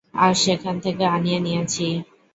[0.19, 1.87] আজ সেখান থেকে আনিয়ে নিয়েছি।